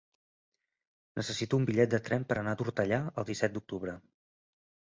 Necessito 1.19 1.59
un 1.61 1.69
bitllet 1.71 1.93
de 1.93 2.01
tren 2.09 2.25
per 2.31 2.39
anar 2.43 2.57
a 2.57 2.61
Tortellà 2.63 3.01
el 3.23 3.29
disset 3.31 3.55
d'octubre. 3.59 3.99